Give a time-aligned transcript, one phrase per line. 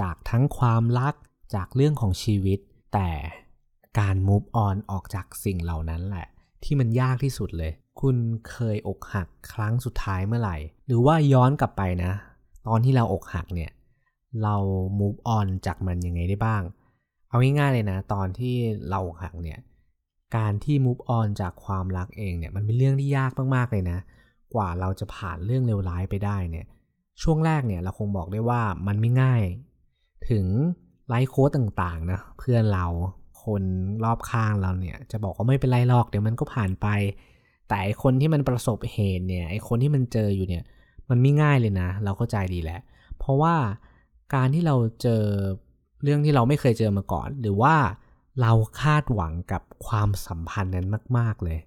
[0.00, 1.14] จากทั้งความรัก
[1.54, 2.58] จากเรื่องของชีวิต
[2.94, 3.10] แต่
[3.98, 6.26] การ move on ออกจากสิ่งเหล่านั้นแหละ
[6.64, 8.16] ที่มันยากที่สุดเลย คุณ
[8.50, 12.12] เคยอกหักครั้งสุดท้ายเมื่อไหร่ หรือว่าย้อนกลับไปนะ
[12.66, 13.70] ตอนที่เราอกหักเนี่ย
[14.42, 14.56] เรา
[15.00, 16.62] move on จากมันยังไงได้บ้าง
[17.28, 18.54] เอาง่ายๆเลยนะ ตอนที่
[18.90, 19.58] เราอกหักเนี่ย
[20.36, 23.98] การที่ move on จากความรักเองเนี่ย มันเป็นเรื่องที่ยากมากๆเลยนะ
[24.54, 26.66] กว่าเราจะผ่านเรื่องเลวร้ายไปได้เนี่ย
[27.22, 29.42] ช่วงแรกเนี่ยเราคงบอกได้ว่ามันไม่ง่าย
[30.30, 30.46] ถึง
[31.08, 32.86] ไลฟ์โค้ดต่างๆนะเพื่อนเรา
[33.42, 33.62] คน
[34.04, 36.86] รอบข้างเราเนี่ยจะบอกว่าไม่เป็นไรหรอกเดี๋ยวมันก็ผ่านไป
[37.68, 40.64] แต่ไอคนที่มันประสบเหตุเนี่ยไอคนที่มันเจออยู่เนี่ย
[41.08, 42.80] มันไม่ง่ายเลยนะ เราเข้าใจดีแหละ
[43.18, 43.54] เพราะว่า
[44.34, 45.22] การที่เราเจอ
[46.02, 47.76] เรื่องที่เราไม่เคยเจอมาก่อน หรือว่า
[48.42, 50.88] เราคาดหวังกับความสัมพันธ์นั้น
[51.18, 51.58] มาก ๆเลย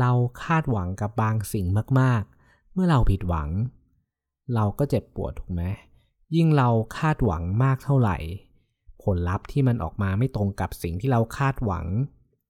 [0.00, 0.10] เรา
[0.44, 1.66] คาดหวังกับบางสิ่ง
[2.00, 3.48] มาก ๆ เมื่อเราผิดหวัง
[4.54, 5.62] เราก็เจ็บปวดถูกไหม
[6.36, 8.16] ยิ่งเราคาดหวังมากเท่าไหร่
[9.02, 11.86] ผลลัพธ์ที่มันออกมาไม่ตรงกับสิ่งที่เราคาดหวัง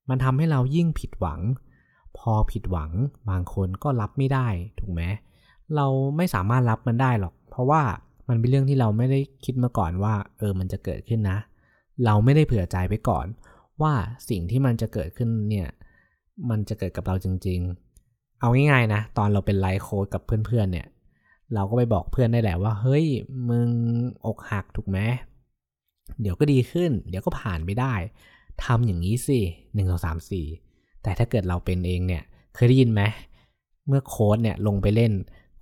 [0.09, 1.41] มันทำให้เรายิ่งผิดหวัง
[2.19, 2.91] พอผิดหวัง
[3.31, 5.03] บางคนก็รับไม่ได้ถูกไหม
[5.77, 5.86] เรา
[6.17, 7.83] ไม่สามารถรับมันได้หรอก เพราะว่า
[8.28, 11.39] มันเป็นเรื่องที่เราไม่ได้คิดมาก่อนว่า เออมันจะเกิดขึ้นนะ
[12.05, 13.27] เราไม่ได้เผื่อใจไปก่อน
[13.83, 13.92] ว่า
[14.28, 15.69] สิ่งที่มันจะเกิดขึ้นเนี่ย
[16.51, 17.61] มันจะเกิดกับเราจริง
[18.01, 20.86] ๆ เอาง่ายๆนะ ตอนเราเป็นไลฟ์โค้ดกับเพื่อนๆเนี่ย
[21.54, 23.06] เราก็ไปบอกเพื่อนได้แหละว่า เฮ้ย
[23.48, 23.70] มึง
[24.26, 24.98] อกหักถูกไหม
[26.20, 27.94] เดี๋ยวก็ดีขึ้น เดี๋ยวก็ผ่านไปได้
[28.64, 29.38] ทำอย่างนี้สิ
[29.74, 30.46] หนึ่งสองสามสี่
[31.02, 32.22] แต่ถ้าเกิดเราเป็นเองเนี่ย
[32.54, 33.02] เคยได้ยินไหม
[33.86, 35.12] เมื่อโค้ดเนี่ยลงไปเล่น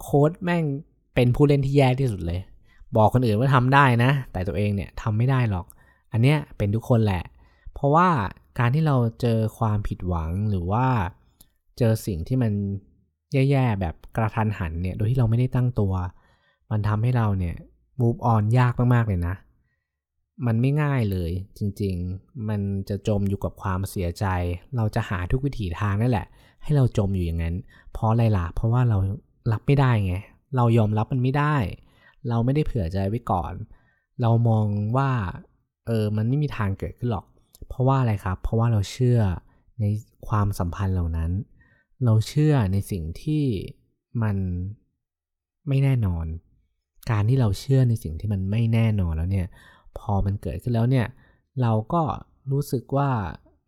[0.03, 0.65] โค้ดแม่ง
[1.15, 2.41] เป็นผู้เล่นที่แย่ที่สุดเลย
[2.97, 5.67] บอกคนอื่นว่าทำได้นะ แต่ตัวเองเนี่ยทำไม่ได้หรอก
[6.13, 7.25] อันเนี้ยเป็นทุกคนแหละ
[7.75, 8.09] เพราะว่า
[8.59, 10.87] การที่เราเจอความผิดหวังหรือว่า
[11.79, 12.53] เจอสิ่งที่มัน
[13.33, 15.93] แย่ๆแบบกระทันหันเนี่ย โดยที่เราไม่ได้ตั้งตัว
[16.71, 17.57] มันทำให้เราเนี่ย
[18.01, 19.35] move on ยากมากๆเลยนะ
[20.47, 24.27] มันไม่ง่ายเลยจริงๆ มันจะจมอยู่กับความเสียใจ
[24.77, 26.27] เราจะหาทุกวิถีทางนั่นแหละ
[26.63, 27.55] ให้เราจมอยู่อย่างนั้น
[27.93, 28.99] เพราะอะไรล่ะ เพราะว่าเรา
[29.53, 30.15] รับไม่ได้ไง
[30.57, 31.57] เรายอมรับมันไม่ได้
[32.29, 33.53] เราไม่ได้เผื่อใจไว้ก่อน
[34.21, 34.67] เรามอง
[34.97, 35.11] ว่า
[35.87, 37.27] เออ มันไม่มีทางเกิดขึ้นหรอก
[37.69, 39.21] เพราะว่าอะไรครับ เพราะว่าเราเชื่อ
[39.81, 39.85] ใน
[40.29, 41.31] ความสัมพันธ์เหล่านั้น
[42.05, 43.45] เราเชื่อในสิ่งที่
[44.23, 44.37] มัน
[45.69, 46.27] ไม่แน่นอน
[47.11, 49.47] การที่เราเชื่อในสิ่งที่มันไม่แน่นอนแล้วเนี่ย
[49.99, 51.07] พอมันเกิดขึ้นแล้วเนี่ย
[51.63, 52.03] เราก็
[52.53, 53.11] รู้สึกว่า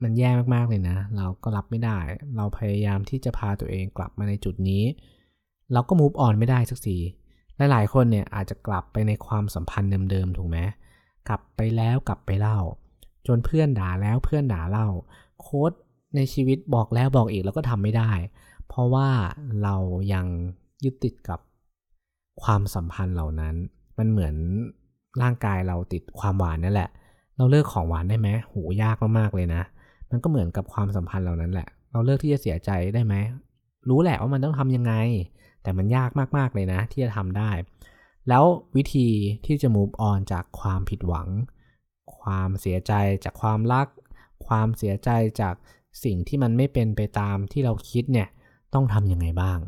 [0.03, 1.99] มันแย่มากๆเลยนะ เราก็รับไม่ได้
[2.37, 4.85] เราพยายามที่จะพาตัวเองกลับมาในจุดนี้
[5.73, 6.99] เราก็มูฟออนไม่ได้สักที
[7.71, 10.59] หลายๆคนเนี่ยอาจจะกลับไปในความสัมพันธ์เดิมๆถูกไหม
[11.29, 12.59] กลับไปแล้วกลับไปเล่า
[13.27, 14.89] จนเพื่อนด่าแล้วเพื่อนด่าเล่า
[15.41, 15.73] โค้ด
[16.17, 18.11] ในชีวิตบอกแล้วบอกอีกแล้วก็ทำไม่ได้
[18.69, 19.09] เพราะว่า
[19.63, 19.77] เรา
[20.13, 20.27] ยัง
[20.85, 21.41] ยึดติดกับ
[22.43, 23.55] ความสัมพันธ์เหล่านั้น
[23.99, 24.35] มันเหมือน
[25.23, 26.91] ร่างกายเราติดความหวานนั่นแหละ
[27.37, 29.63] เราเลิกของหวานได้ไหมโหยากมากๆเลยนะ
[30.11, 33.15] มันก็เหมือนกับความสัมพันธ์เหล่านั้นแหละ เราเลิกที่จะเสียใจได้ไหม
[33.89, 34.95] รู้แหละว่ามันต้องทำยังไง
[35.63, 37.51] แต่มันยากมากๆเลยนะ ที่จะทำได้
[38.29, 38.45] แล้ว
[38.77, 39.09] วิธี
[39.47, 41.29] ที่จะ move on จากความผิดหวัง
[42.19, 42.93] ความเสียใจ
[43.25, 43.87] จากความรัก
[44.47, 45.11] ความเสียใจ
[45.41, 45.55] จาก
[46.05, 48.29] สิ่งที่มันไม่เป็นไปตามที่เราคิดเนี่ย
[48.75, 49.59] ต้องทำยังไงบ้าง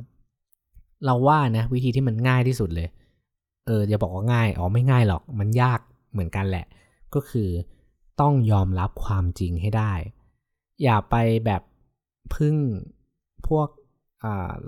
[1.05, 2.89] เราว่านะวิธีที่มันง่ายที่สุดเลย
[3.67, 5.81] เอออย่าบอกว่าง่ายอ๋อไม่ง่ายหรอกมันยาก
[6.13, 6.67] เหมือนกันแหละ
[7.15, 7.49] ก็คือ
[8.21, 9.93] ต้องยอมรับความจริงให้ได้
[10.83, 11.15] อย่าไป
[11.47, 11.63] แบบ
[12.35, 12.57] พึ่ง
[13.49, 13.69] พวก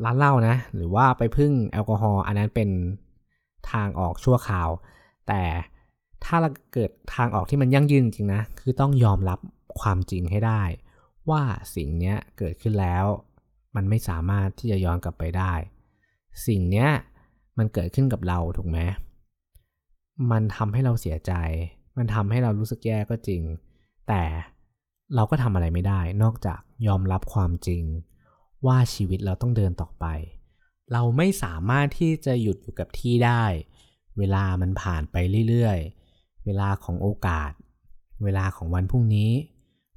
[0.05, 2.71] ร้านเหล้านะ หรือว่าไปพึ่งแอลกอฮอล์อันนั้นเป็น
[3.71, 4.69] ทางออกชั่วคราว
[5.29, 5.43] แต่
[6.25, 9.39] ถ้าเราเกิดทางออกที่มันยั่งยืนจริงนะ คือต้องยอมรับ
[9.81, 10.63] ความจริงให้ได้
[11.31, 11.43] ว่า
[11.75, 13.05] สิ่งนี้เกิดขึ้นแล้ว
[13.77, 15.53] มันไม่สามารถที่จะย้อนกลับไปได้
[16.47, 16.89] สิ่งนี้
[17.59, 18.79] มันเกิดขึ้นกับเราถูกไหม
[20.31, 21.33] มันทำให้เราเสียใจ
[21.97, 23.43] มันทำให้เรารู้สึกแย่ก็จริง
[24.09, 24.23] แต่
[25.15, 27.83] เราก็ทำอะไรไม่ได้ นอกจากยอมรับความจริง
[28.67, 30.07] ว่าชีวิตเราต้องเดินต่อไป
[30.93, 33.45] เราไม่สามารถที่จะหยุดอยู่กับที่ได้
[34.19, 35.17] เวลามันผ่านไป
[35.49, 37.53] เรื่อยๆ เวลาของโอกาส
[38.25, 39.31] เวลาของวันพรุ่งนี้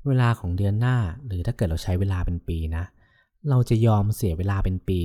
[0.08, 2.84] เวลาของเดือนหน้า หรือถ้าเกิดเราใช้เวลาเป็นปีนะ
[3.50, 5.02] เราจะยอมเสียเวลาเป็นปี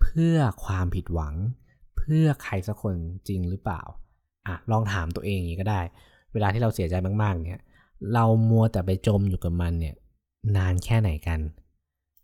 [0.00, 1.34] เพื่อความผิดหวัง
[1.96, 2.94] เพื่อใครสักคน
[3.28, 3.82] จริงหรือเปล่า
[4.46, 5.80] อะลองถามตัวเองอย่างนี้ก็ได้
[6.32, 7.62] เวลาที่เราเสียใจมาก ๆ เนี่ย
[8.14, 9.94] เรามัวแต่ไปจมอยู่กับมันเนี่ย
[10.56, 11.40] นานแค่ไหนกัน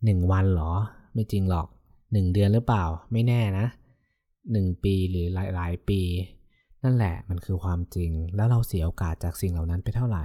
[0.05, 0.73] หนึ่งวันหรอ
[1.15, 1.67] ไม่จริงหรอก
[2.13, 3.67] หนึ่งเดือนหรือเปล่า ไม่แน่นะ
[4.53, 6.01] หนึ่งปีหรือหลาย ๆ ปี
[6.85, 10.25] นั่นแหละมันคือความจริง แล้วเราเสียโอกาสจากสิ่งเหล่านั้นไปเท่าไหร่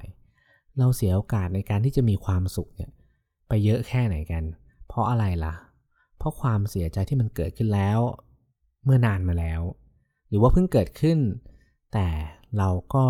[0.80, 2.92] เราเสียโอกาสในการที่จะมีความสุขเนี่ย
[3.48, 4.44] ไปเยอะแค่ไหนกัน
[4.88, 5.56] เพราะอะไรล่ะ
[6.18, 8.00] เพราะความเสียใจที่มันเกิดขึ้นแล้ว
[8.84, 9.62] เมื่อนานมาแล้ว
[10.30, 11.20] หรือว่าเพิ่งเกิดขึ้น
[11.94, 12.08] แต่
[12.58, 13.06] เราก็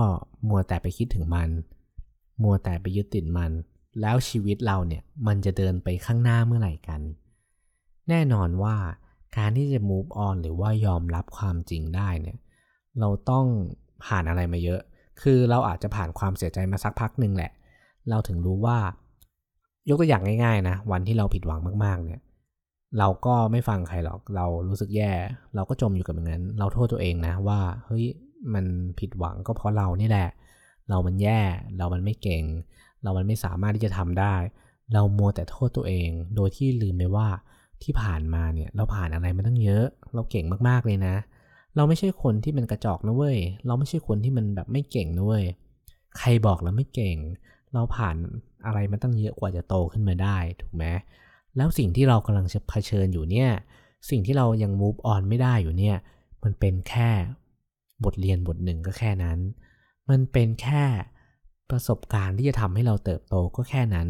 [0.47, 1.49] มัวแต่ไปคิดถึงมัน
[2.43, 3.51] มัวแต่ไปยึดติดมัน
[4.01, 7.01] แล้วชีวิตเราเนี่ยมันจะเดินไปข้างหน้าเมื่อไหร่กัน
[8.09, 8.75] แน่นอนว่า
[9.37, 12.37] การที่จะ move on หรือว่ายอมรับความจริงได้เนี่ย
[12.99, 13.45] เราต้อง
[14.05, 14.81] ผ่านอะไรมาเยอะ
[15.21, 17.51] คือเราอาจจะผ่านความเสียใจมาสักพักหนึ่งแหละ
[18.09, 18.77] เราถึงรู้ว่า
[19.89, 22.21] ยกตัวอย่างง่ายๆนะ วันที่เราผิดหวังมากๆ เนี่ย
[22.99, 25.11] เราก็ไม่ฟังใครหรอก เรารู้สึกแย่
[25.55, 28.05] เราก็จมอยู่กับอย่างนั้น เราโทษตัวเองนะว่า เฮ้ย
[28.53, 28.65] มัน
[28.99, 30.29] ผิดหวังก็เพราะเรานี่แหละ
[30.89, 31.41] เรามันแย่
[31.77, 32.43] เรามันไม่เก่ง
[33.03, 34.35] เรามันไม่สามารถที่จะทำได้
[34.93, 37.27] เรามัวแต่โทษตัวเอง โดยที่ลืมไปว่า
[37.83, 41.15] ที่ผ่านมาเนี่ย เราผ่านอะไรมาตั้งเยอะ เราเก่งมากๆเลยนะ
[41.75, 45.45] เราไม่ใช่คนที่มันกระจอกนะเว้ย เราไม่ใช่คนที่มันแบบไม่เก่งนะเว้ย
[46.17, 47.17] ใครบอกเราไม่เก่ง
[47.73, 48.15] เราผ่าน
[48.65, 50.85] อะไรมาตั้งเยอะกว่าจะโตขึ้นมาได้ถูกไหม
[51.55, 53.49] แล้วสิ่งที่เรากำลังจะเผชิญอยู่เนี่ย
[54.09, 55.97] สิ่งที่เรายัง move on ไม่ได้อยู่เนี่ย
[56.43, 57.09] มันเป็นแค่
[58.03, 59.39] บทเรียนบทหนึ่งก็แค่นั้น
[60.09, 60.83] มันเป็นแค่
[61.69, 64.07] ประสบการณ์ที่จะทำให้เราเติบโตก็แค่นั้น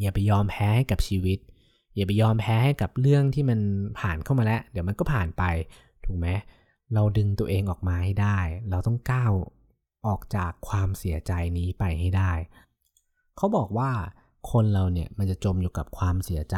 [0.00, 1.38] อย่าไปยอมแพ้ให้กับชีวิต
[1.96, 3.60] อย่าไปยอมแพ้ให้กับเรื่องที่มัน
[3.98, 5.42] ผ่านเข้ามาแล้ว เดี๋ยวมันก็ผ่านไป
[6.04, 6.28] ถูกไหม
[6.94, 8.38] เราดึงตัวเองออกมาให้ได้
[8.70, 9.32] เราต้องก้าว
[10.06, 12.32] ออกจากความเสียใจนี้ไปให้ได้
[13.36, 13.90] เขาบอกว่า
[14.50, 16.56] คนเราเนี่ยมันจะจมอยู่กับความเสียใจ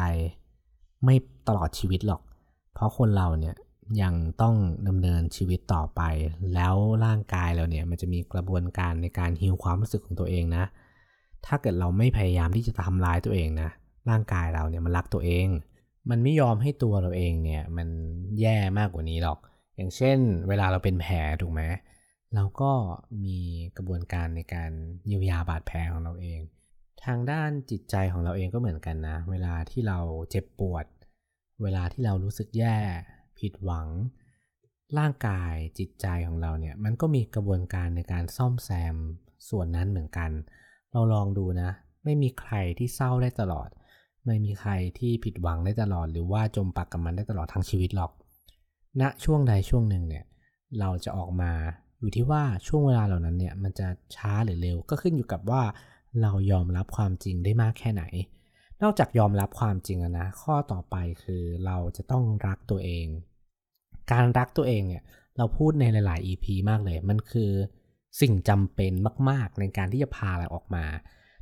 [1.03, 1.15] ไม่
[1.47, 2.21] ตลอดชีวิตหรอก
[2.73, 3.55] เพราะคนเราเนี่ย
[4.01, 4.55] ยังต้อง
[4.87, 6.01] ดำเนินชีวิตต่อไป
[6.53, 6.75] แล้ว
[7.05, 10.63] ร่างกายเราเนี่ยมันจะมีกระบวนการในการฮิวความรู้สึกของตัวเองนะ
[11.45, 13.69] ถ้าเกิดเราไม่พยายามที่จะทำร้ายตัวเองนะ
[14.09, 15.47] ร่างกายเราเนี่ยมันรักตัวเอง
[16.09, 17.87] มันไม่ยอมให้ตัวเราเองเนี่ยมัน
[18.39, 19.39] แย่มากกว่านี้หรอก
[19.75, 21.61] อย่างเช่น เวลาเราเป็นแผลถูกไหม
[22.35, 22.71] เราก็
[23.25, 23.39] มี
[23.77, 24.71] กระบวนการในการ
[25.07, 26.39] เยียวยาบาดแผลของเราเอง
[27.05, 29.99] ทางด้านจิตใจของเราเองก็เหมือนกันนะ เวลาที่เรา
[30.29, 30.85] เจ็บปวด
[31.63, 32.77] เวลาที่เรารู้สึกแย่
[33.39, 33.87] ผิดหวัง
[34.97, 38.95] ร่างกายจิตใจของเราเนี่ย มันก็มีกระบวนการในการซ่อมแซม
[39.49, 40.31] ส่วนนั้นเหมือนกัน
[40.91, 41.69] เราลองดูนะ
[42.03, 43.69] ไม่มีใครที่เศร้าได้ตลอด
[44.25, 48.11] ไม่มีใครที่ผิดหวังได้ตลอด หรือว่าจมปักกับมันได้ตลอดทั้งชีวิตหรอก
[49.01, 50.25] ณช่วงใดช่วงหนึ่งเนี่ย
[50.79, 51.51] เราจะออกมา
[51.99, 55.63] อยู่ที่ว่าช่วงเวลาเหล่านั้นเนี่ยมันจะช้าหรือเร็ว ก็ขึ้นอยู่กับว่า
[56.21, 58.03] เรายอมรับความจริงได้มากแค่ไหน
[58.81, 63.07] นอกจากยอมรับความจริงนะ ข้อต่อไปคือเราจะต้องรักตัวเอง
[64.11, 65.03] การรักตัวเองเนี่ย
[65.37, 67.51] เราพูดในหลาย ๆ EP มากเลย มันคือ
[68.21, 68.93] สิ่งจำเป็น
[69.29, 70.85] มาก ๆ ในการที่จะพาเราออกมา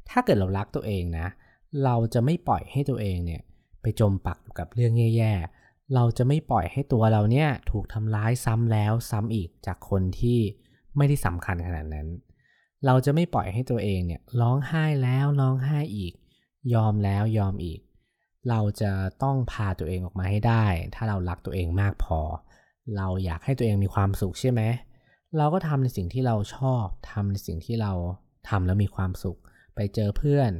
[0.10, 1.28] ถ้าเกิดเรารักตัวเองนะ
[1.84, 3.42] เราจะไม่ปล่อยให้ตัวเองเนี่ย
[3.82, 5.62] ไปจมปักอยู่กับเรื่องแย่ ๆ
[5.94, 10.40] เราจะไม่ปล่อยให้ตัวเราเนี่ยถูกทำร้ายซ้ำแล้วซ้ำอีกจากคนที่
[10.98, 12.07] ไม่ได้สำคัญขนาดนั้น
[12.86, 16.13] เราจะไม่ปล่อยให้ตัวเองเนี่ยร้องไห้แล้วร้องไห้อีก
[16.74, 17.80] ยอมแล้วยอมอีก
[18.50, 18.92] เราจะ
[19.24, 22.19] ต้องพาตัวเองออกมาให้ได้ ถ้าเรารักตัวเองมากพอ
[22.98, 24.62] เราอยากให้ตัวเองมีความสุขใช่ไหม
[25.38, 27.94] เราก็ทำในสิ่งที่เราชอบทำในสิ่งที่เรา
[28.50, 29.40] ทำแล้วมีความสุข
[29.76, 30.52] ไปเจอเพื่อน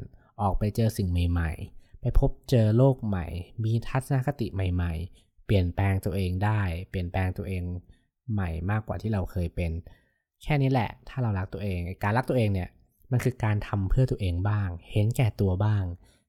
[0.42, 3.26] ออกไปเจอสิ่งใหม่ ๆ ไปพบเจอโลกใหม่
[3.64, 7.64] มีทัศนคติใหม่ ๆ เปลี่ยนแปลงตัวเองได้ เปลี่ยนแปลงตัวเอง
[8.34, 9.72] ใหม่มากกว่าที่เราเคยเป็น
[10.44, 12.70] แค่นี้แหละ ถ้าเรารักตัวเอง การรักตัวเองเนี่ย
[13.12, 15.84] มันคือการทำเพื่อตัวเองบ้าง เห็นแก่ตัวบ้าง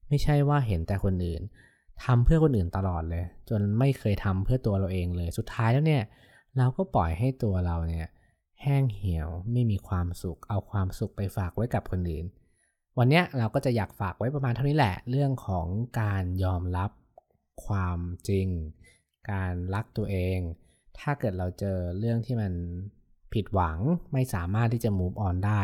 [0.09, 1.41] ไม่ใช่ว่าเห็นแต่คนอื่น
[2.03, 6.03] ทำเพื่อคนอื่นตลอดเลย จนไม่เคยทำเพื่อตัวเราเองเลย สุดท้ายแล้วเนี่ย
[6.57, 8.07] เราก็ปล่อยให้ตัวเราเนี่ย
[8.61, 12.25] แห้งเหี่ยว ไม่มีความสุข เอาความสุขไปฝากไว้กับคนอื่น
[12.99, 15.67] วันนี้เราก็จะอยากฝากไว้ประมาณเท่านี้แหละ เรื่องของ
[16.01, 16.91] การยอมรับ
[17.65, 17.99] ความ
[18.29, 18.47] จริง
[19.31, 20.39] การรักตัวเอง
[20.99, 22.53] ถ้าเกิดเราเจอเรื่องที่มัน
[23.33, 23.77] ผิดหวัง
[24.13, 25.61] ไม่สามารถที่จะ move on ได้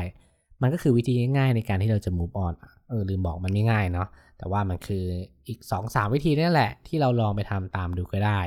[0.62, 2.54] มันก็คือวิธีง่ายๆในการที่เราจะ move on
[2.90, 4.08] เออลืมบอกมันไม่ง่ายเนาะ
[4.38, 5.06] แต่ว่ามันคือ
[5.48, 8.42] อีก 2-3 วิธีนี่แหละ ที่เราลองไปทำตามดูก็ได้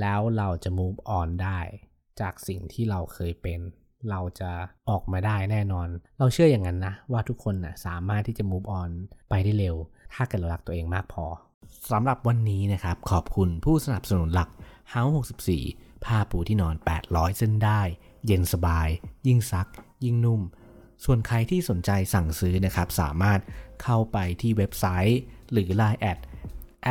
[0.00, 1.58] แล้วเราจะ move on ได้
[2.20, 3.60] จากสิ่งที่เราเคยเป็น
[4.10, 4.50] เราจะ
[4.90, 5.88] ออกมาได้แน่นอน
[6.18, 8.90] เราเชื่ออย่างนั้นนะ ว่าทุกคนนะสามารถที่จะ move on
[9.30, 9.76] ไปได้เร็ว
[10.14, 11.24] ถ้าเกิดเรารักตัวเองมากพอ
[11.92, 14.48] สำหรับวันนี้นะครับ ขอบคุณผู้สนับสนุนหลัก
[14.94, 15.12] House
[15.58, 16.74] 64 ผ้าปูที่นอน
[17.06, 17.80] 800 เส้นได้
[18.26, 18.88] เย็นสบาย
[19.26, 19.68] ยิ่งซัก
[20.04, 20.42] ยิ่งนุ่ม
[21.04, 23.40] ส่วนใครที่สนใจสั่งซื้อนะครับ สามารถ
[23.82, 25.20] เข้าไปที่เว็บไซต์
[25.52, 26.18] หรือ Line แอด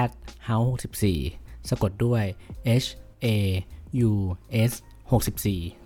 [0.04, 0.12] at
[0.48, 0.70] house
[1.22, 2.24] 64สะกดด้วย
[2.84, 2.88] h
[3.26, 3.28] a
[4.10, 4.12] u
[4.70, 4.72] s
[5.12, 5.85] 64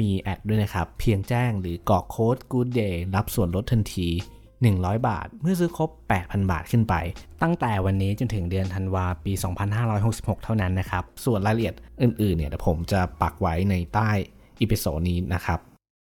[0.00, 4.08] มีแอดด้วยนะครับ เพียงแจ้งหรือกรอกโค้ด Good Day รับส่วนลดทันที
[4.56, 6.94] 100 บาท เมื่อซื้อครบ 8,000 บาทขึ้นไป
[7.42, 9.32] ตั้งแต่วันนี้จนถึงเดือนธันวาปี
[9.88, 14.10] 2566 เท่านั้นนะครับ ส่วนรายละเอียดอื่นๆเนี่ยเดี๋ยวผมจะปักไว้ในใต้
[14.60, 15.58] อีพิโซดนี้นะครับ